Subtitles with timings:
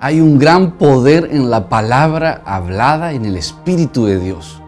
[0.00, 4.62] Hay un gran poder en la palabra hablada en el Espíritu de Dios.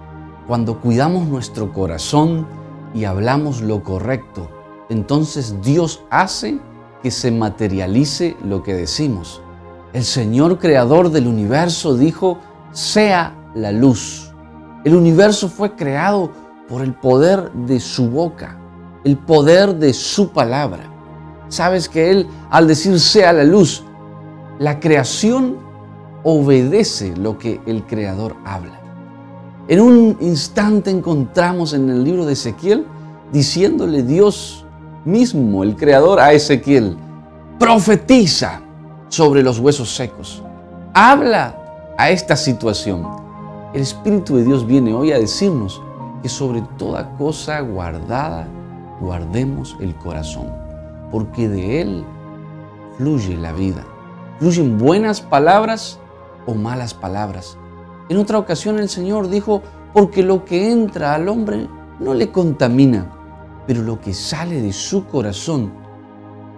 [0.49, 2.49] Cuando cuidamos nuestro corazón
[2.95, 4.51] y hablamos lo correcto,
[4.89, 6.59] entonces Dios hace
[7.01, 9.41] que se materialice lo que decimos.
[9.93, 12.39] El Señor creador del universo dijo,
[12.73, 14.33] sea la luz.
[14.85, 16.33] El universo fue creado
[16.69, 18.59] por el poder de su boca,
[19.05, 20.91] el poder de su palabra.
[21.47, 23.85] Sabes que Él, al decir sea la luz,
[24.61, 25.57] la creación
[26.23, 28.79] obedece lo que el Creador habla.
[29.69, 32.85] En un instante encontramos en el libro de Ezequiel
[33.33, 34.67] diciéndole Dios
[35.07, 36.95] mismo, el Creador, a Ezequiel,
[37.59, 38.61] profetiza
[39.09, 40.43] sobre los huesos secos.
[40.93, 41.57] Habla
[41.97, 43.09] a esta situación.
[43.73, 45.81] El Espíritu de Dios viene hoy a decirnos
[46.23, 48.47] que sobre toda cosa guardada,
[49.01, 50.53] guardemos el corazón,
[51.11, 52.05] porque de él
[52.99, 53.87] fluye la vida
[54.41, 55.99] fluyen buenas palabras
[56.47, 57.59] o malas palabras.
[58.09, 61.69] En otra ocasión el Señor dijo, porque lo que entra al hombre
[62.01, 63.07] no le contamina,
[63.67, 65.71] pero lo que sale de su corazón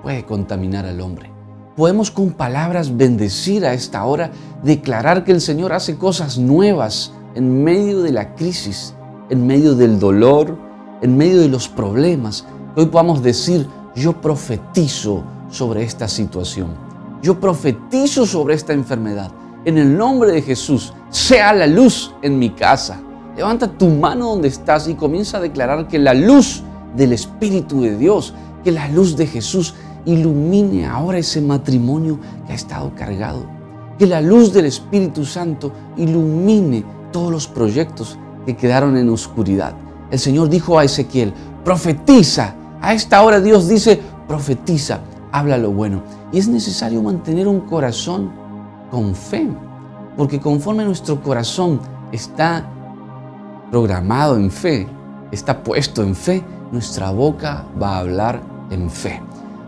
[0.01, 1.31] puede contaminar al hombre.
[1.77, 4.31] Podemos con palabras bendecir a esta hora,
[4.63, 8.95] declarar que el Señor hace cosas nuevas en medio de la crisis,
[9.29, 10.57] en medio del dolor,
[11.01, 12.47] en medio de los problemas.
[12.77, 16.92] hoy podamos decir, yo profetizo sobre esta situación.
[17.23, 19.31] Yo profetizo sobre esta enfermedad.
[19.65, 23.01] En el nombre de Jesús, sea la luz en mi casa.
[23.37, 26.65] Levanta tu mano donde estás y comienza a declarar que la luz
[26.97, 32.57] del Espíritu de Dios, que la luz de Jesús ilumine ahora ese matrimonio que ha
[32.57, 33.47] estado cargado.
[34.01, 39.75] Que la luz del Espíritu Santo ilumine todos los proyectos que quedaron en oscuridad.
[40.11, 41.33] El Señor dijo a Ezequiel,
[41.65, 42.57] profetiza.
[42.81, 44.99] A esta hora Dios dice, profetiza
[45.33, 46.03] habla lo bueno.
[46.31, 48.31] Y es necesario mantener un corazón
[48.91, 49.49] con fe,
[50.17, 51.81] porque conforme nuestro corazón
[52.13, 52.67] está
[53.71, 54.87] programado en fe,
[55.31, 59.21] está puesto en fe, nuestra boca va a hablar en fe.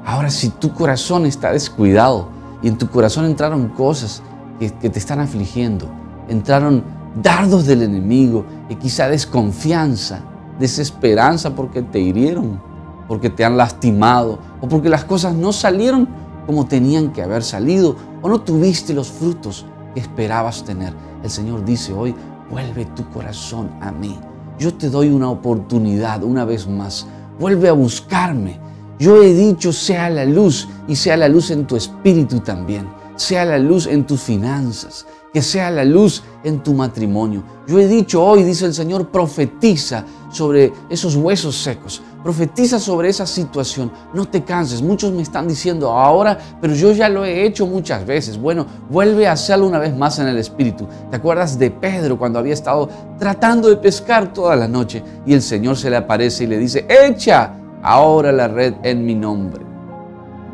[0.04, 2.28] Ahora, si tu corazón está descuidado
[2.62, 4.22] y en tu corazón entraron cosas
[4.58, 5.88] que, que te están afligiendo,
[6.28, 6.84] entraron
[7.22, 10.20] dardos del enemigo y quizá desconfianza,
[10.58, 12.60] desesperanza porque te hirieron,
[13.08, 16.08] porque te han lastimado o porque las cosas no salieron
[16.46, 20.94] como tenían que haber salido o no tuviste los frutos que esperabas tener.
[21.22, 22.14] El Señor dice hoy,
[22.50, 24.18] vuelve tu corazón a mí.
[24.58, 27.06] Yo te doy una oportunidad una vez más.
[27.38, 28.58] Vuelve a buscarme.
[28.98, 32.88] Yo he dicho, sea la luz y sea la luz en tu espíritu también.
[33.16, 37.42] Sea la luz en tus finanzas, que sea la luz en tu matrimonio.
[37.66, 43.26] Yo he dicho hoy, dice el Señor, profetiza sobre esos huesos secos, profetiza sobre esa
[43.26, 43.92] situación.
[44.12, 44.82] No te canses.
[44.82, 48.36] Muchos me están diciendo ahora, pero yo ya lo he hecho muchas veces.
[48.36, 50.88] Bueno, vuelve a hacerlo una vez más en el Espíritu.
[51.10, 55.42] ¿Te acuerdas de Pedro cuando había estado tratando de pescar toda la noche y el
[55.42, 57.52] Señor se le aparece y le dice, echa
[57.82, 59.62] ahora la red en mi nombre?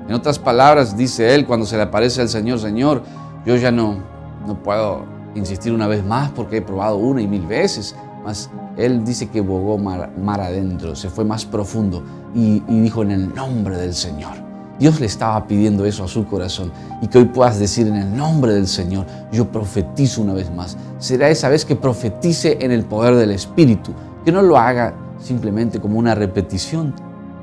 [0.08, 3.02] En otras palabras, dice él cuando se le aparece al Señor, Señor,
[3.46, 4.10] yo ya no
[4.46, 5.04] no puedo
[5.34, 7.94] insistir una vez más porque he probado una y mil veces.
[8.24, 12.02] Más él dice que bogó mar, adentro, se fue más profundo
[12.34, 14.50] y, y dijo en el nombre del Señor.
[14.78, 16.72] Dios le estaba pidiendo eso a su corazón
[17.02, 20.76] y que hoy puedas decir en el nombre del Señor, yo profetizo una vez más.
[20.98, 23.92] Será esa vez que profetice en el poder del Espíritu,
[24.24, 26.94] que no lo haga simplemente como una repetición,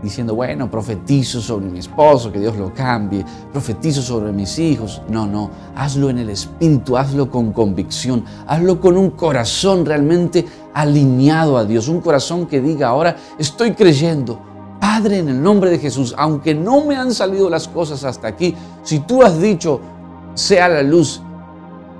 [0.01, 5.01] diciendo, bueno, profetizo sobre mi esposo, que Dios lo cambie, profetizo sobre mis hijos.
[5.09, 10.45] No, no, hazlo en el Espíritu, hazlo con convicción, hazlo con un corazón realmente
[10.79, 14.39] alineado a Dios, un corazón que diga ahora, estoy creyendo.
[14.79, 18.55] Padre, en el nombre de Jesús, aunque no me han salido las cosas hasta aquí,
[18.83, 19.81] si tú has dicho,
[20.35, 21.21] sea la luz,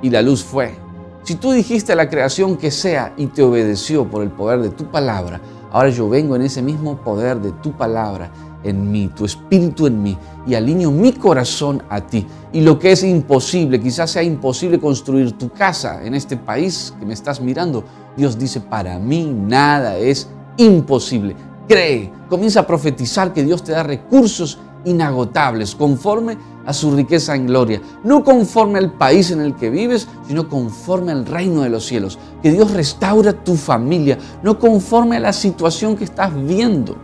[0.01, 0.75] y la luz fue.
[1.23, 4.69] Si tú dijiste a la creación que sea y te obedeció por el poder de
[4.69, 8.31] tu palabra, Ahora yo vengo en ese mismo poder de tu palabra
[8.63, 12.25] en mí, tu espíritu en mí, y alineo mi corazón a ti.
[12.53, 17.05] Y lo que es imposible, quizás sea imposible construir tu casa en este país que
[17.05, 17.83] me estás mirando,
[18.17, 20.27] Dios dice, para mí nada es
[20.57, 21.35] imposible.
[21.67, 27.47] Cree, comienza a profetizar que Dios te da recursos inagotables, conforme a su riqueza en
[27.47, 31.85] gloria, no conforme al país en el que vives, sino conforme al reino de los
[31.85, 32.17] cielos.
[32.41, 36.95] Que Dios restaura tu familia, no conforme a la situación que estás viendo.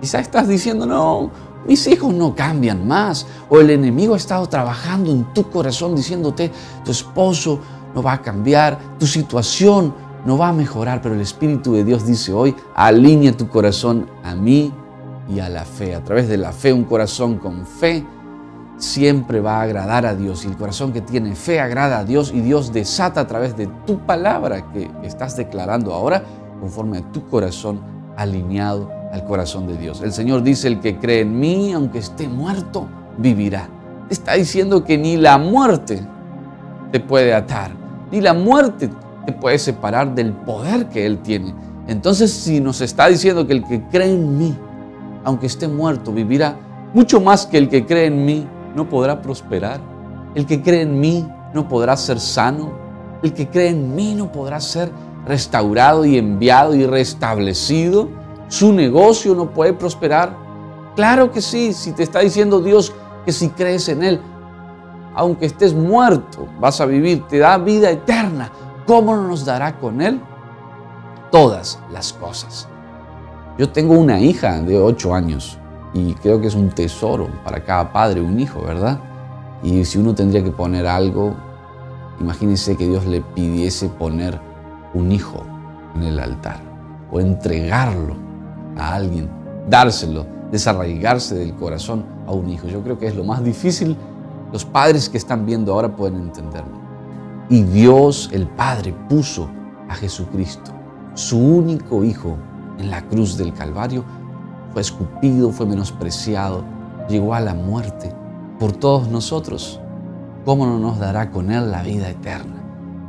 [0.00, 1.30] Quizás estás diciendo, no,
[1.66, 6.50] mis hijos no cambian más, o el enemigo ha estado trabajando en tu corazón diciéndote,
[6.84, 7.58] tu esposo
[7.94, 9.92] no va a cambiar, tu situación
[10.24, 14.34] no va a mejorar, pero el Espíritu de Dios dice hoy, alinea tu corazón a
[14.34, 14.72] mí
[15.28, 15.94] y a la fe.
[15.94, 18.04] A través de la fe, un corazón con fe
[18.76, 22.32] siempre va a agradar a Dios y el corazón que tiene fe agrada a Dios
[22.34, 26.22] y Dios desata a través de tu palabra que estás declarando ahora
[26.60, 27.80] conforme a tu corazón
[28.16, 30.02] alineado al corazón de Dios.
[30.02, 32.86] El Señor dice, el que cree en mí, aunque esté muerto,
[33.18, 33.68] vivirá.
[34.08, 36.06] Está diciendo que ni la muerte
[36.90, 37.72] te puede atar,
[38.10, 38.90] ni la muerte
[39.26, 41.54] te puede separar del poder que Él tiene.
[41.86, 44.56] Entonces, si nos está diciendo que el que cree en mí,
[45.24, 46.56] aunque esté muerto, vivirá,
[46.94, 49.80] mucho más que el que cree en mí, no podrá prosperar.
[50.34, 52.72] El que cree en mí no podrá ser sano.
[53.22, 54.90] El que cree en mí no podrá ser
[55.26, 58.08] restaurado y enviado y restablecido.
[58.48, 60.36] Su negocio no puede prosperar.
[60.96, 62.92] Claro que sí, si te está diciendo Dios
[63.24, 64.20] que si crees en Él,
[65.14, 68.50] aunque estés muerto, vas a vivir, te da vida eterna.
[68.90, 70.20] ¿Cómo no nos dará con Él?
[71.30, 72.66] Todas las cosas.
[73.56, 75.58] Yo tengo una hija de 8 años
[75.94, 78.98] y creo que es un tesoro para cada padre, un hijo, ¿verdad?
[79.62, 81.36] Y si uno tendría que poner algo,
[82.18, 84.40] imagínense que Dios le pidiese poner
[84.92, 85.44] un hijo
[85.94, 86.58] en el altar
[87.12, 88.16] o entregarlo
[88.76, 89.30] a alguien,
[89.68, 92.66] dárselo, desarraigarse del corazón a un hijo.
[92.66, 93.96] Yo creo que es lo más difícil.
[94.52, 96.79] Los padres que están viendo ahora pueden entenderlo.
[97.50, 99.50] Y Dios, el Padre, puso
[99.88, 100.70] a Jesucristo,
[101.14, 102.38] su único hijo,
[102.78, 104.04] en la cruz del Calvario
[104.72, 106.62] fue escupido, fue menospreciado,
[107.08, 108.14] llegó a la muerte
[108.60, 109.80] por todos nosotros.
[110.44, 112.54] ¿Cómo no nos dará con Él la vida eterna?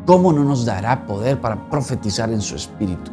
[0.08, 3.12] ¿Cómo no nos dará poder para profetizar en su espíritu?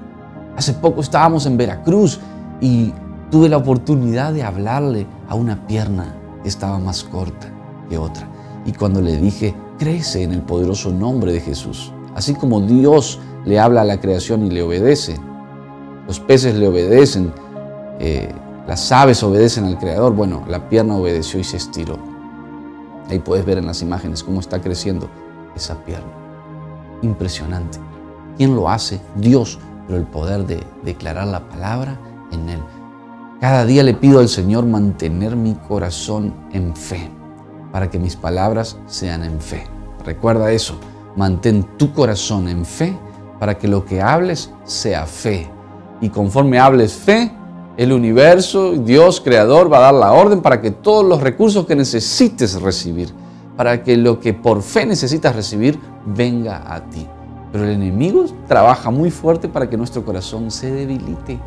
[0.56, 2.18] Hace poco estábamos en Veracruz
[2.60, 2.92] y
[3.30, 7.48] tuve la oportunidad de hablarle a una pierna que estaba más corta
[7.90, 8.26] que otra.
[8.64, 13.58] Y cuando le dije, crece en el poderoso nombre de Jesús, así como Dios le
[13.58, 15.16] habla a la creación y le obedece,
[16.06, 17.32] los peces le obedecen,
[18.00, 18.32] eh,
[18.66, 20.14] las aves obedecen al Creador.
[20.14, 21.98] Bueno, la pierna obedeció y se estiró.
[23.10, 25.08] Ahí puedes ver en las imágenes cómo está creciendo
[25.54, 26.10] esa pierna.
[27.02, 27.78] Impresionante.
[28.36, 29.00] ¿Quién lo hace?
[29.16, 31.98] Dios, pero el poder de declarar la palabra
[32.32, 32.60] en Él.
[33.40, 37.10] Cada día le pido al Señor mantener mi corazón en fe,
[37.72, 39.66] para que mis palabras sean en fe.
[40.04, 40.78] Recuerda eso,
[41.16, 42.96] mantén tu corazón en fe,
[43.38, 45.48] para que lo que hables sea fe.
[46.00, 47.32] Y conforme hables fe,
[47.76, 51.76] el universo, Dios creador, va a dar la orden para que todos los recursos que
[51.76, 53.12] necesites recibir,
[53.56, 57.06] para que lo que por fe necesitas recibir, venga a ti.
[57.52, 61.38] Pero el enemigo trabaja muy fuerte para que nuestro corazón se debilite,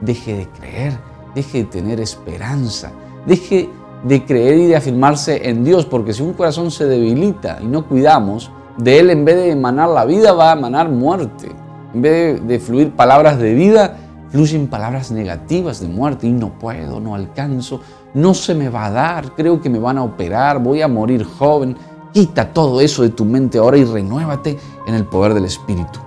[0.00, 0.98] deje de creer,
[1.34, 2.90] deje de tener esperanza,
[3.24, 3.70] deje
[4.04, 7.86] de creer y de afirmarse en Dios, porque si un corazón se debilita y no
[7.86, 11.50] cuidamos, de él en vez de emanar la vida va a emanar muerte.
[11.94, 13.96] En vez de, fluir palabras de vida,
[14.28, 17.80] fluyen palabras negativas de muerte y no puedo, no alcanzo,
[18.12, 21.24] no se me va a dar, creo que me van a operar, voy a morir
[21.24, 21.76] joven.
[22.12, 26.00] Quita todo eso de tu mente ahora y renuévate en el poder del Espíritu,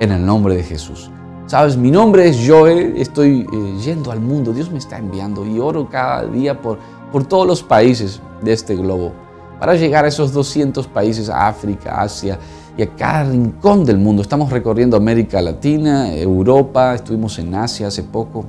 [0.00, 1.10] en el nombre de Jesús.
[1.46, 5.58] Sabes, mi nombre es Joe, estoy eh, yendo al mundo, Dios me está enviando y
[5.58, 6.78] oro cada día por,
[7.12, 9.12] por todos los países de este globo
[9.60, 12.38] para llegar a esos 200 países, África, Asia,
[12.76, 14.22] y a cada rincón del mundo.
[14.22, 18.44] Estamos recorriendo América Latina, Europa, estuvimos en Asia hace poco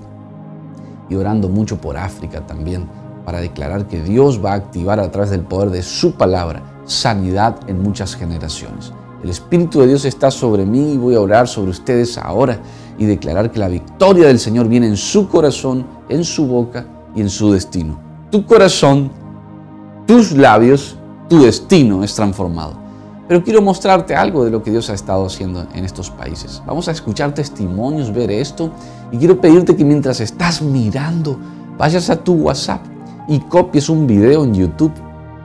[1.10, 2.88] y orando mucho por África también
[3.26, 7.58] para declarar que Dios va a activar a través del poder de su palabra sanidad
[7.68, 8.92] en muchas generaciones.
[9.24, 12.60] El Espíritu de Dios está sobre mí y voy a orar sobre ustedes ahora
[12.98, 17.22] y declarar que la victoria del Señor viene en su corazón, en su boca y
[17.22, 18.13] en su destino.
[18.34, 19.12] Tu corazón,
[20.08, 20.98] tus labios,
[21.30, 22.74] tu destino es transformado.
[23.28, 26.60] Pero quiero mostrarte algo de lo que Dios ha estado haciendo en estos países.
[26.66, 28.72] Vamos a escuchar testimonios, ver esto.
[29.12, 31.38] Y quiero pedirte que mientras estás mirando,
[31.78, 32.82] vayas a tu WhatsApp
[33.28, 34.94] y copies un video en YouTube.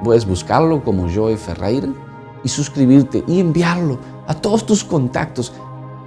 [0.02, 1.88] Puedes buscarlo como Joe Ferreira
[2.42, 5.52] y suscribirte y enviarlo a todos tus contactos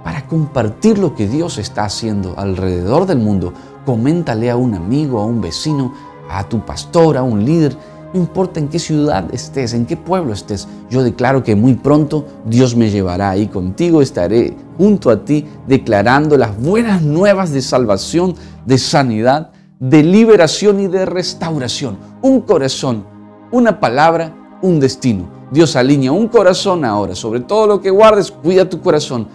[0.02, 3.52] para compartir lo que Dios está haciendo alrededor del mundo.
[3.86, 5.92] Coméntale a un amigo, a un vecino,
[6.28, 7.76] a tu pastor, a un líder
[8.12, 12.26] no importa en qué ciudad estés, en qué pueblo estés, yo declaro que muy pronto
[12.44, 18.34] Dios me llevará ahí contigo, estaré junto a ti declarando las buenas nuevas de salvación,
[18.66, 21.96] de sanidad, de liberación y de restauración.
[22.20, 23.04] Un corazón,
[23.50, 25.28] una palabra, un destino.
[25.50, 27.14] Dios alinea un corazón ahora.
[27.14, 29.26] Sobre todo lo que guardes, cuida tu corazón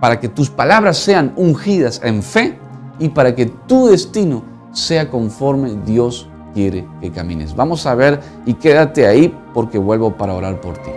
[0.00, 2.58] para que tus palabras sean ungidas en fe
[2.98, 7.54] y para que tu destino sea conforme Dios quiere que camines.
[7.54, 10.90] Vamos a ver y quédate ahí porque vuelvo para orar por ti.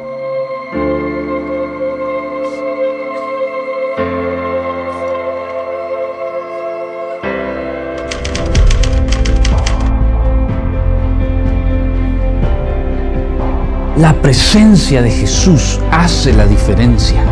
[13.98, 17.24] La presencia de Jesús hace la diferencia.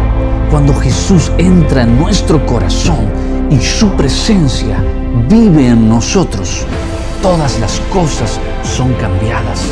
[0.50, 3.10] Cuando Jesús entra en nuestro corazón
[3.50, 4.77] y su presencia
[5.27, 6.65] vive en nosotros,
[7.22, 9.72] todas las cosas son cambiadas.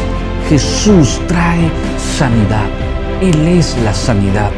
[0.49, 1.69] Jesús trae
[2.17, 2.65] sanidad.
[3.21, 4.51] Él es la sanidad.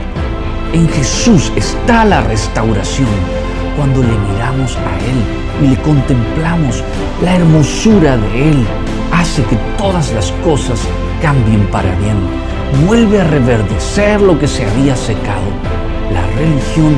[0.74, 3.10] En Jesús está la restauración.
[3.76, 6.84] Cuando le miramos a Él y le contemplamos,
[7.24, 8.66] la hermosura de Él
[9.12, 10.80] hace que todas las cosas
[11.22, 12.18] cambien para bien.
[12.88, 15.50] Vuelve a reverdecer lo que se había secado.
[16.14, 16.96] La religión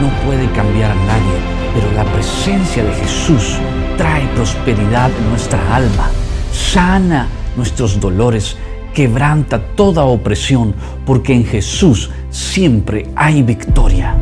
[0.00, 3.58] no puede cambiar a nadie, pero la presencia de Jesús
[3.98, 6.08] trae prosperidad en nuestra alma,
[6.50, 8.56] sana nuestros dolores,
[8.94, 14.14] quebranta toda opresión, porque en Jesús siempre hay victoria.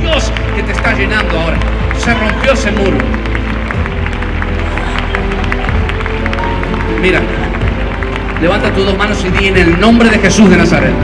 [0.00, 1.58] Dios que te está llenando ahora.
[1.96, 3.23] Se rompió ese muro.
[7.04, 7.20] Mira,
[8.40, 10.94] levanta tus dos manos y di en el nombre de Jesús de Nazaret.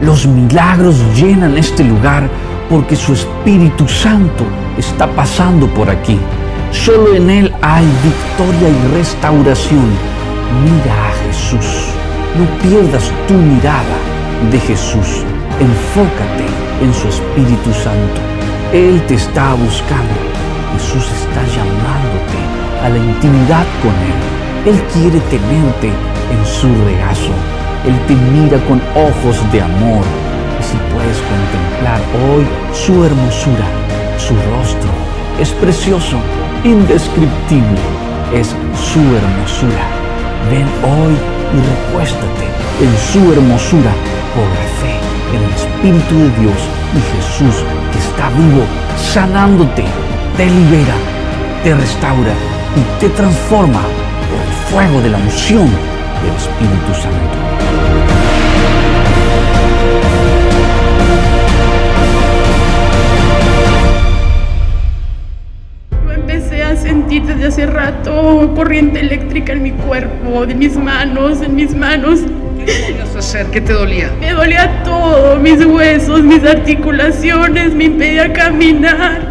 [0.00, 2.26] Los milagros llenan este lugar
[2.70, 4.46] porque su Espíritu Santo
[4.78, 6.18] está pasando por aquí.
[6.70, 9.90] Solo en Él hay victoria y restauración.
[10.64, 11.90] Mira a Jesús.
[12.38, 13.98] No pierdas tu mirada
[14.50, 15.22] de Jesús.
[15.60, 18.20] Enfócate en su Espíritu Santo.
[18.72, 20.14] Él te está buscando.
[20.74, 22.40] Jesús está llamándote
[22.82, 24.74] a la intimidad con Él.
[24.74, 27.32] Él quiere tenerte en su regazo.
[27.86, 30.04] Él te mira con ojos de amor.
[30.58, 33.66] Y si puedes contemplar hoy su hermosura,
[34.18, 34.90] su rostro,
[35.40, 36.16] es precioso,
[36.64, 37.80] indescriptible,
[38.32, 39.84] es su hermosura.
[40.50, 41.14] Ven hoy
[41.54, 42.46] y recuéstate
[42.80, 43.92] en su hermosura
[44.34, 46.58] por la fe en el Espíritu de Dios
[46.94, 48.64] y Jesús que está vivo,
[48.96, 49.84] sanándote,
[50.36, 50.94] te libera,
[51.62, 52.32] te restaura
[52.76, 55.68] y te transforma por el fuego de la unción
[56.22, 57.44] del Espíritu Santo.
[66.04, 71.40] Yo empecé a sentir desde hace rato corriente eléctrica en mi cuerpo, de mis manos,
[71.42, 72.20] en mis manos.
[73.24, 73.46] ¿Qué podías hacer?
[73.50, 74.10] ¿Qué te dolía?
[74.20, 79.22] Me dolía todo, mis huesos, mis articulaciones, me impedía caminar.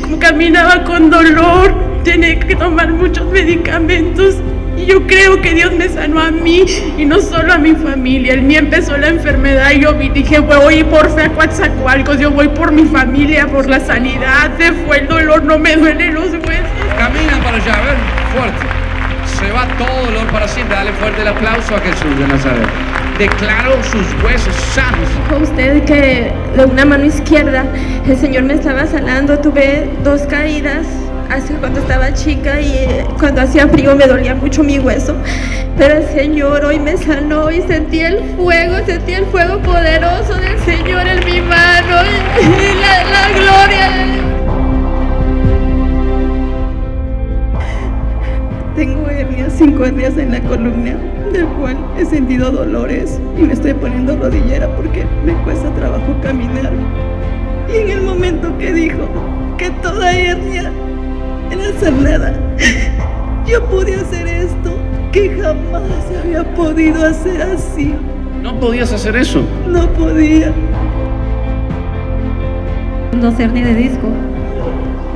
[0.00, 1.74] Como caminaba con dolor,
[2.04, 4.36] tenía que tomar muchos medicamentos.
[4.78, 6.64] Y yo creo que Dios me sanó a mí
[6.96, 8.32] y no solo a mi familia.
[8.32, 12.48] El mío empezó la enfermedad y yo dije, voy por fe a Coatzacoalcos, yo voy
[12.48, 14.52] por mi familia, por la sanidad.
[14.58, 16.72] Se fue el dolor, no me duelen los huesos.
[16.98, 17.96] Camina para allá, a ver,
[18.34, 18.66] fuerte.
[19.38, 20.76] Se va todo dolor para siempre.
[20.76, 22.93] Dale fuerte el aplauso a Jesús de Nazaret.
[23.18, 25.08] Declaro sus huesos sanos.
[25.28, 27.64] Dijo usted que de una mano izquierda
[28.06, 29.38] el Señor me estaba sanando.
[29.38, 30.86] Tuve dos caídas
[31.30, 35.14] hace cuando estaba chica y eh, cuando hacía frío me dolía mucho mi hueso.
[35.78, 40.58] Pero el Señor hoy me sanó y sentí el fuego, sentí el fuego poderoso del
[40.60, 43.90] Señor en mi mano y, y la, la gloria.
[48.74, 50.96] Tengo hernias, cinco hernias en la columna,
[51.34, 56.72] del cual he sentido dolores y me estoy poniendo rodillera porque me cuesta trabajo caminar.
[57.68, 59.08] Y en el momento que dijo
[59.58, 60.70] que toda hernia
[61.50, 62.34] era sanada,
[63.46, 64.78] yo pude hacer esto
[65.10, 65.82] que jamás
[66.22, 67.94] había podido hacer así.
[68.40, 69.42] No podías hacer eso.
[69.68, 70.52] No podía.
[73.20, 74.08] dos hernias de disco.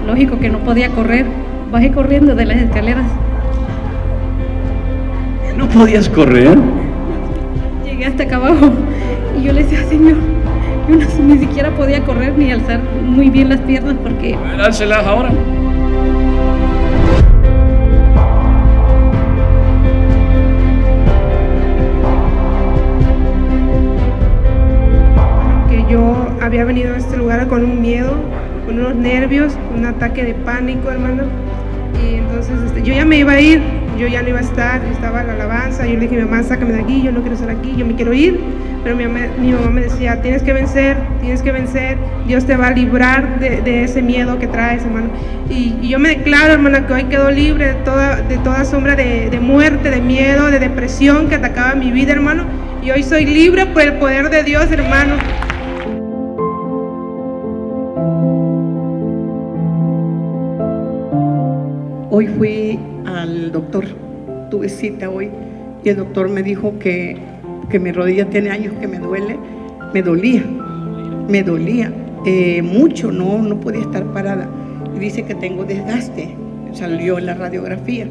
[0.07, 1.27] Lógico que no podía correr.
[1.71, 3.07] Bajé corriendo de las escaleras.
[5.59, 6.57] No podías correr.
[7.85, 8.71] Llegué hasta acá abajo
[9.38, 10.17] y yo le decía, Señor,
[10.88, 14.61] yo no- ni siquiera podía correr ni alzar muy bien las piernas porque A ver,
[14.61, 15.31] álcelas ahora.
[25.69, 28.12] que yo había venido a este lugar con un miedo,
[28.67, 31.25] con unos nervios, un ataque de pánico, hermano.
[32.02, 33.61] Y entonces este, yo ya me iba a ir,
[33.99, 36.80] yo ya no iba a estar, estaba la alabanza, yo le dije, mamá, sácame de
[36.80, 38.40] aquí, yo no quiero estar aquí, yo me quiero ir.
[38.85, 42.57] Pero mi mamá, mi mamá me decía, tienes que vencer, tienes que vencer, Dios te
[42.57, 45.09] va a librar de, ese miedo que traes, hermano.
[45.50, 48.95] Y, y yo me declaro, hermana, que hoy quedo libre de toda, de toda sombra
[48.95, 52.45] de, de muerte, de miedo, de depresión que atacaba mi vida, hermano.
[52.83, 55.14] Y hoy soy libre por el poder de Dios, hermano.
[62.19, 63.85] Hoy fui al doctor
[64.51, 65.31] tuve cita hoy
[65.85, 67.17] y el doctor me dijo que,
[67.71, 69.39] que mi rodilla tiene años que me duele,
[69.95, 70.43] me dolía,
[71.29, 71.93] me dolía
[72.27, 74.49] eh, mucho, no, no podía estar parada.
[74.97, 76.35] Y dice que tengo desgaste,
[76.73, 78.09] salió en la radiografía.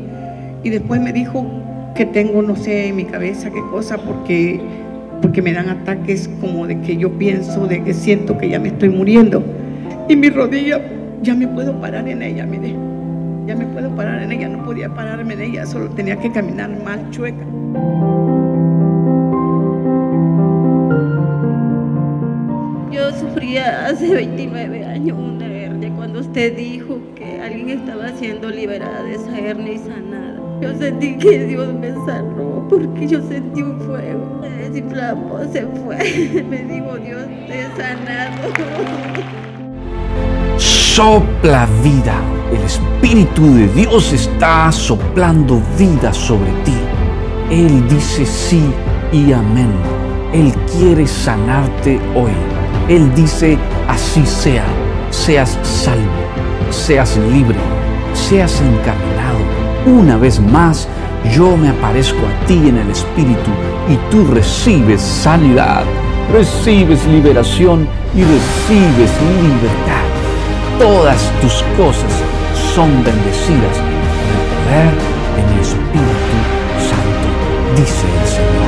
[0.63, 1.45] Y después me dijo
[1.93, 4.61] que tengo, no sé, en mi cabeza qué cosa, porque,
[5.21, 8.69] porque me dan ataques como de que yo pienso, de que siento que ya me
[8.69, 9.43] estoy muriendo.
[10.07, 10.79] Y mi rodilla,
[11.21, 12.86] ya me puedo parar en ella, mire.
[13.47, 16.69] Ya me puedo parar en ella, no podía pararme en ella, solo tenía que caminar
[16.83, 17.45] mal chueca.
[22.91, 29.03] Yo sufría hace 29 años una hernia cuando usted dijo que alguien estaba siendo liberada
[29.03, 30.41] de esa hernia y sanada.
[30.61, 34.41] Yo sentí que Dios me sanó porque yo sentí un fuego.
[34.43, 36.43] Se desinflamó, se fue.
[36.49, 39.37] Me dijo Dios, te he sanado.
[40.97, 42.15] Sopla vida.
[42.51, 46.73] El Espíritu de Dios está soplando vida sobre ti.
[47.51, 48.63] Él dice sí
[49.11, 49.69] y amén.
[50.33, 52.31] Él quiere sanarte hoy.
[52.89, 54.65] Él dice así sea.
[55.11, 56.01] Seas salvo,
[56.71, 57.59] seas libre,
[58.15, 59.37] seas encaminado.
[59.85, 60.87] Una vez más,
[61.31, 63.51] yo me aparezco a ti en el Espíritu
[63.87, 65.83] y tú recibes sanidad,
[66.33, 69.11] recibes liberación y recibes
[69.43, 70.16] libertad.
[70.79, 72.11] Todas tus cosas
[72.75, 74.93] son bendecidas en el poder
[75.37, 76.37] en el Espíritu
[76.87, 77.27] Santo,
[77.75, 78.66] dice el Señor.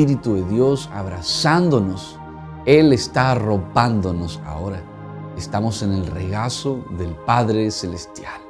[0.00, 2.18] Espíritu de Dios abrazándonos.
[2.64, 4.82] Él está arropándonos ahora.
[5.36, 8.40] Estamos en el regazo del Padre Celestial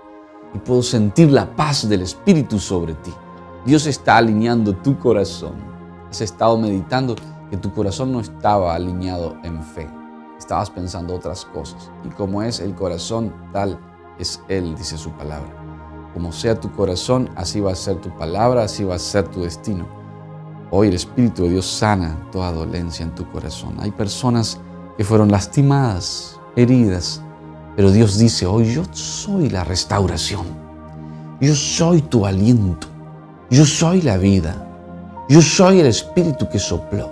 [0.55, 3.13] y puedo sentir la paz del Espíritu sobre ti.
[3.67, 5.55] Dios está alineando tu corazón.
[6.09, 7.17] Has estado meditando
[7.51, 9.91] que tu corazón no estaba alineado en fe.
[10.39, 11.91] Estabas pensando otras cosas.
[12.05, 13.77] Y como es el corazón, tal
[14.21, 15.51] es Él, dice su palabra.
[16.15, 19.43] Como sea tu corazón, así va a ser tu palabra, así va a ser tu
[19.43, 20.00] destino.
[20.73, 23.75] Hoy el Espíritu de Dios sana toda dolencia en tu corazón.
[23.81, 24.61] Hay personas
[24.97, 27.21] que fueron lastimadas, heridas,
[27.75, 30.47] pero Dios dice, hoy yo soy la restauración.
[31.41, 32.87] Yo soy tu aliento.
[33.51, 34.69] Yo soy la vida.
[35.29, 37.11] Yo soy el Espíritu que sopló.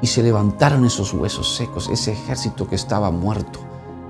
[0.00, 3.58] Y se levantaron esos huesos secos, ese ejército que estaba muerto.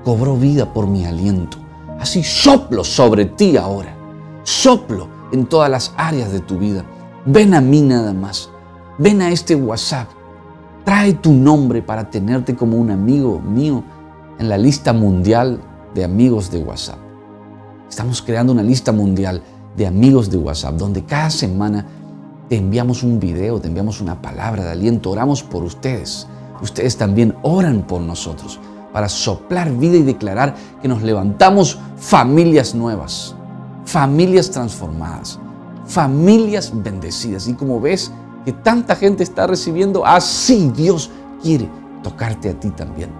[0.04, 1.58] Cobró vida por mi aliento.
[1.98, 3.96] Así soplo sobre ti ahora.
[4.44, 6.84] Soplo en todas las áreas de tu vida.
[7.26, 8.50] Ven a mí nada más.
[8.98, 10.08] Ven a este WhatsApp.
[10.84, 13.84] Trae tu nombre para tenerte como un amigo mío
[14.38, 15.60] en la lista mundial
[15.94, 16.98] de amigos de WhatsApp.
[17.88, 19.42] Estamos creando una lista mundial
[19.76, 21.86] de amigos de WhatsApp donde cada semana
[22.48, 26.26] te enviamos un video, te enviamos una palabra de aliento, oramos por ustedes.
[26.62, 28.58] Ustedes también oran por nosotros
[28.92, 33.34] para soplar vida y declarar que nos levantamos familias nuevas,
[33.84, 35.38] familias transformadas,
[35.90, 37.48] familias bendecidas.
[37.48, 38.12] Y como ves
[38.44, 41.10] que tanta gente está recibiendo, así Dios
[41.42, 41.68] quiere
[42.02, 43.10] tocarte a ti también.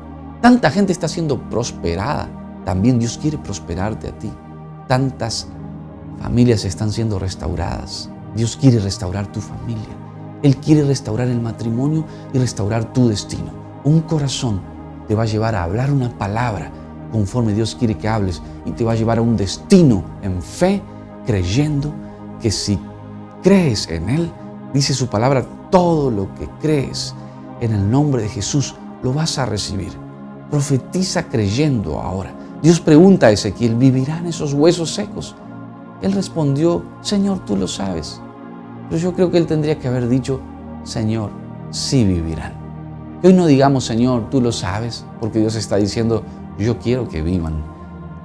[0.41, 2.29] Tanta gente está siendo prosperada,
[2.65, 4.31] también Dios quiere prosperarte a ti.
[4.89, 5.49] Tantas
[6.23, 8.09] familias están siendo restauradas.
[8.35, 9.97] Dios quiere restaurar tu familia.
[10.43, 13.51] Él quiere restaurar el matrimonio y restaurar tu destino.
[13.85, 14.61] Un corazón
[15.09, 16.71] te va a llevar a hablar una palabra
[17.11, 20.81] conforme Dios quiere que hables y te va a llevar a un destino en fe,
[21.27, 21.93] creyendo
[22.40, 22.79] que si
[23.42, 24.33] crees en Él,
[24.74, 27.14] dice su palabra, todo lo que crees
[27.61, 29.92] en el nombre de Jesús lo vas a recibir.
[30.50, 32.35] Profetiza creyendo ahora.
[32.62, 35.35] Dios pregunta a Ezequiel, ¿vivirán esos huesos secos?
[36.03, 38.20] Él respondió, Señor, tú lo sabes.
[38.88, 40.40] Pero yo creo que él tendría que haber dicho,
[40.83, 41.31] Señor,
[41.70, 42.55] sí vivirán.
[43.22, 46.22] Hoy no digamos, Señor, tú lo sabes, porque Dios está diciendo,
[46.59, 47.62] yo quiero que vivan.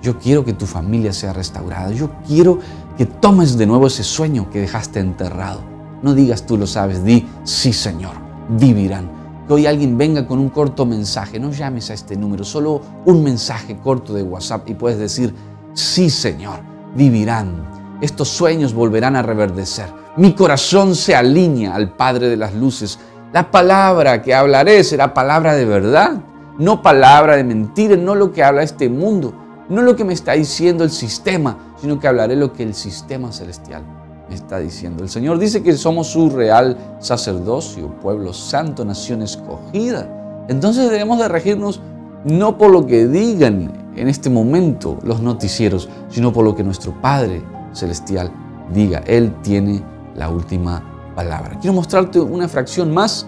[0.01, 1.91] Yo quiero que tu familia sea restaurada.
[1.91, 2.59] Yo quiero
[2.97, 5.61] que tomes de nuevo ese sueño que dejaste enterrado.
[6.01, 8.13] No digas tú lo sabes, di, sí, Señor,
[8.49, 9.09] vivirán.
[9.47, 11.39] que hoy alguien venga con un corto mensaje.
[11.39, 15.33] No llames a este número, solo un mensaje corto de WhatsApp y puedes decir,
[15.73, 16.59] sí Señor,
[16.95, 17.97] vivirán.
[18.01, 19.87] Estos sueños volverán a reverdecer.
[20.17, 22.99] Mi corazón se alinea al Padre de las Luces.
[23.33, 26.21] La palabra que hablaré será palabra de verdad,
[26.57, 29.33] no palabra de mentira, no lo que habla este mundo,
[29.69, 33.31] no lo que me está diciendo el sistema, sino que hablaré lo que el sistema
[33.31, 33.83] celestial
[34.29, 35.03] me está diciendo.
[35.03, 40.45] El Señor dice que somos su real sacerdocio, pueblo santo, nación escogida.
[40.47, 41.81] Entonces debemos de regirnos
[42.23, 46.99] no por lo que digan en este momento los noticieros, sino por lo que nuestro
[47.01, 48.31] Padre Celestial
[48.73, 49.03] diga.
[49.05, 49.83] Él tiene
[50.15, 51.57] la última palabra.
[51.59, 53.27] Quiero mostrarte una fracción más.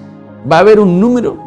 [0.49, 1.46] Va a haber un número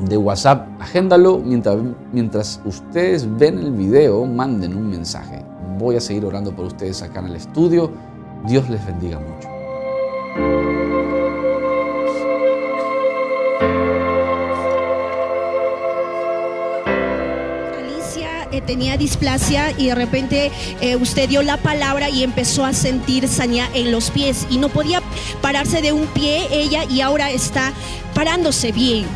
[0.00, 0.68] de WhatsApp.
[0.80, 5.44] Agéndalo mientras, ustedes ven el video, manden un mensaje.
[5.78, 7.90] Voy a seguir orando por ustedes acá en el estudio.
[8.46, 9.48] Dios les bendiga mucho.
[17.76, 22.72] Alicia eh, tenía displasia y de repente eh, usted dio la palabra y empezó a
[22.72, 25.02] sentir saña en los pies y no podía
[25.42, 27.72] pararse de un pie ella y ahora está
[28.14, 29.06] parándose bien.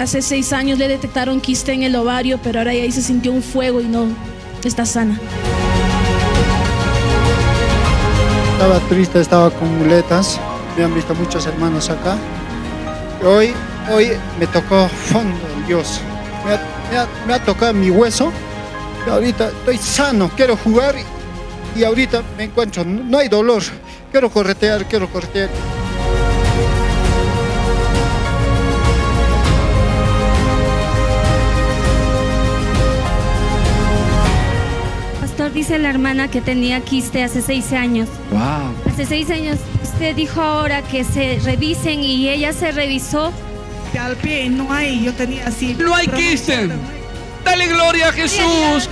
[0.00, 3.42] Hace seis años le detectaron quiste en el ovario, pero ahora ahí se sintió un
[3.42, 4.06] fuego y no
[4.64, 5.20] está sana.
[8.52, 10.40] Estaba triste, estaba con muletas.
[10.74, 12.16] Me han visto muchos hermanos acá.
[13.22, 13.52] Hoy,
[13.92, 16.00] hoy me tocó fondo Dios.
[17.26, 18.32] Me ha, tocado mi hueso.
[19.06, 20.94] Y ahorita estoy sano, quiero jugar
[21.76, 23.62] y ahorita me encuentro, no hay dolor.
[24.10, 25.50] Quiero corretear, quiero corretear.
[35.54, 38.08] Dice la hermana que tenía quiste hace seis años.
[38.30, 38.72] Wow.
[38.86, 43.32] Hace seis años usted dijo ahora que se revisen y ella se revisó.
[43.98, 45.74] al pie no hay, yo tenía así.
[45.74, 46.68] No hay quiste.
[47.44, 48.88] Dale gloria a Jesús.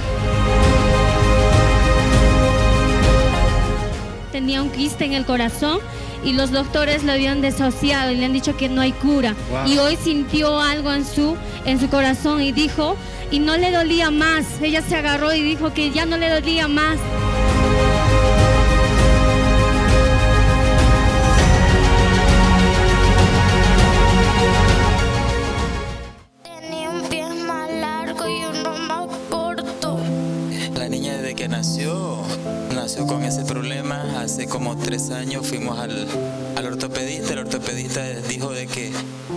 [4.32, 5.78] Tenía un quiste en el corazón
[6.24, 9.34] y los doctores lo habían desociado y le han dicho que no hay cura.
[9.50, 9.66] Wow.
[9.66, 12.96] Y hoy sintió algo en su, en su corazón y dijo,
[13.30, 14.44] y no le dolía más.
[14.62, 16.98] Ella se agarró y dijo que ya no le dolía más.
[35.18, 36.06] Años fuimos al,
[36.56, 37.32] al ortopedista.
[37.32, 38.92] El ortopedista dijo de que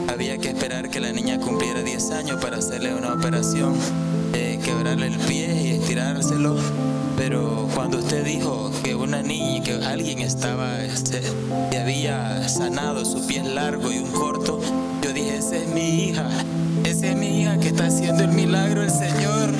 [0.08, 3.74] había que esperar que la niña cumpliera 10 años para hacerle una operación,
[4.32, 6.56] de quebrarle el pie y estirárselo.
[7.17, 11.22] Pero cuando usted dijo que una niña, que alguien estaba, este,
[11.70, 14.62] que había sanado su pie largo y un corto,
[15.04, 16.28] yo dije, esa es mi hija,
[16.86, 19.52] esa es mi hija que está haciendo el milagro el Señor.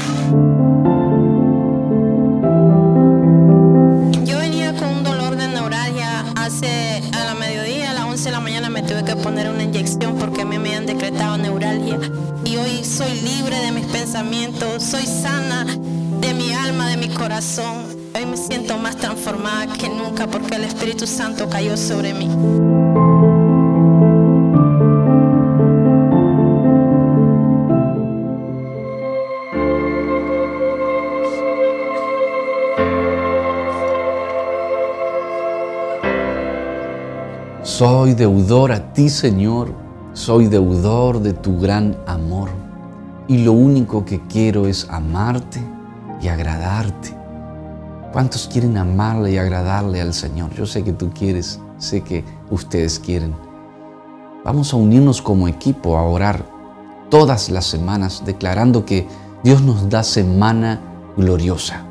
[17.34, 22.30] Hoy me siento más transformada que nunca porque el Espíritu Santo cayó sobre mí.
[37.64, 39.74] Soy deudor a ti, Señor.
[40.12, 42.50] Soy deudor de tu gran amor.
[43.30, 45.62] Y lo único que quiero es amarte
[46.22, 47.21] y agradarte.
[48.12, 50.54] ¿Cuántos quieren amarle y agradarle al Señor?
[50.54, 53.34] Yo sé que tú quieres, sé que ustedes quieren.
[54.44, 56.44] Vamos a unirnos como equipo a orar
[57.10, 59.08] todas las semanas declarando que
[59.46, 60.82] Dios nos da semana
[61.16, 61.86] gloriosa.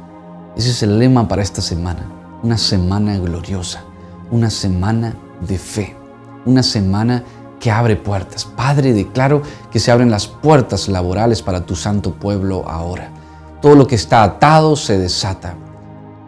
[0.57, 2.05] Ese es el lema para esta semana.
[2.43, 3.83] Una semana gloriosa,
[4.31, 5.97] una semana de fe,
[6.45, 7.25] una semana
[7.59, 8.45] que abre puertas.
[8.45, 13.11] Padre, declaro que se abren las puertas laborales para tu santo pueblo ahora.
[13.63, 15.55] Todo lo que está atado se desata.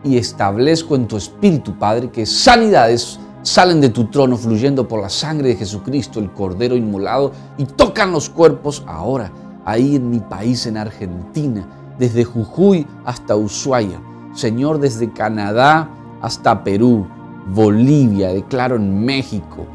[0.04, 5.08] Y establezco en tu espíritu, Padre, que sanidades salen de tu trono fluyendo por la
[5.08, 9.30] sangre de Jesucristo, el Cordero inmolado, y tocan los cuerpos ahora,
[9.64, 14.00] ahí en mi país, en Argentina, desde Jujuy hasta Ushuaia.
[14.34, 15.88] Señor, desde Canadá
[16.20, 17.06] hasta Perú,
[17.54, 19.66] Bolivia, declaro en México.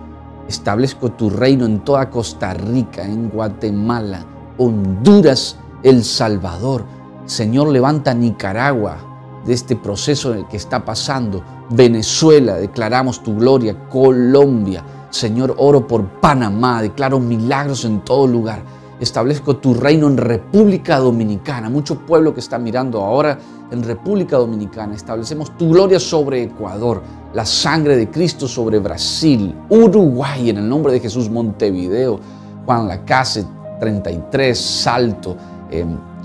[0.47, 4.25] Establezco tu reino en toda Costa Rica, en Guatemala,
[4.57, 6.85] Honduras, El Salvador.
[7.25, 9.06] Señor, levanta Nicaragua
[9.47, 11.41] de este proceso en el que está pasando.
[11.69, 13.87] Venezuela, declaramos tu gloria.
[13.89, 18.61] Colombia, Señor, oro por Panamá, declaro milagros en todo lugar.
[18.99, 21.69] Establezco tu reino en República Dominicana.
[21.69, 23.37] Mucho pueblo que está mirando ahora
[23.71, 24.95] en República Dominicana.
[24.95, 27.01] Establecemos tu gloria sobre Ecuador,
[27.33, 32.19] la sangre de Cristo sobre Brasil, Uruguay, en el nombre de Jesús, Montevideo,
[32.65, 33.45] Juan Lacase,
[33.79, 35.37] 33, Salto,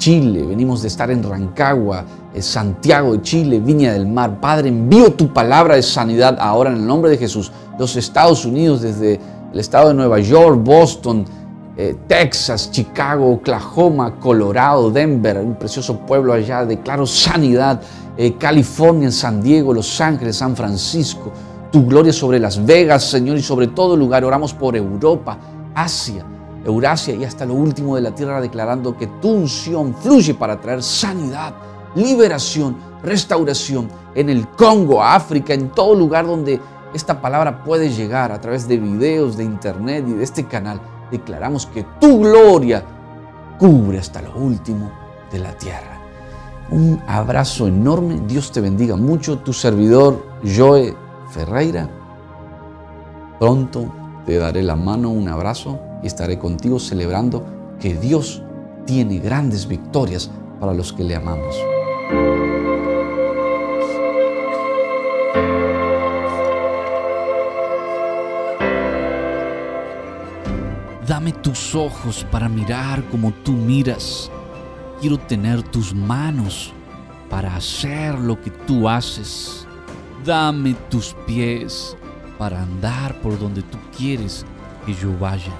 [0.02, 4.40] Chile, venimos de estar en Rancagua, eh, Santiago de Chile, Viña del Mar.
[4.40, 7.52] Padre, envío tu palabra de sanidad ahora en el nombre de Jesús.
[7.78, 9.20] Los Estados Unidos, desde
[9.52, 11.24] el estado de Nueva York, Boston,
[11.76, 17.80] eh, Texas, Chicago, Oklahoma, Colorado, Denver, un precioso pueblo allá, declaro sanidad.
[18.16, 21.30] Eh, California, San Diego, Los Ángeles, San Francisco.
[21.70, 24.24] Tu gloria sobre Las Vegas, Señor, y sobre todo lugar.
[24.24, 25.38] Oramos por Europa,
[25.76, 26.26] Asia,
[26.64, 30.82] Eurasia y hasta lo último de la tierra, declarando que tu unción fluye para traer
[30.82, 31.54] sanidad,
[31.94, 36.60] liberación, restauración en el Congo, África, en todo lugar donde
[36.94, 40.80] esta palabra puede llegar a través de videos, de internet y de este canal.
[41.10, 42.84] Declaramos que tu gloria
[43.58, 44.90] cubre hasta lo último
[45.30, 45.98] de la tierra.
[46.70, 50.96] Un abrazo enorme, Dios te bendiga mucho, tu servidor Joe
[51.30, 51.88] Ferreira.
[53.38, 53.92] Pronto
[54.24, 57.44] te daré la mano, un abrazo y estaré contigo celebrando
[57.80, 58.42] que Dios
[58.86, 61.56] tiene grandes victorias para los que le amamos.
[71.06, 74.30] Dame tus ojos para mirar como tú miras.
[75.00, 76.72] Quiero tener tus manos
[77.28, 79.66] para hacer lo que tú haces.
[80.24, 81.96] Dame tus pies
[82.38, 84.46] para andar por donde tú quieres
[84.86, 85.52] que yo vaya.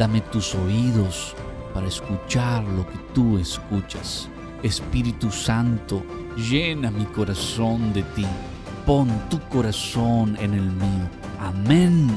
[0.00, 1.36] Dame tus oídos
[1.74, 4.30] para escuchar lo que tú escuchas.
[4.62, 6.02] Espíritu Santo,
[6.38, 8.24] llena mi corazón de ti.
[8.86, 11.06] Pon tu corazón en el mío.
[11.38, 12.08] Amén.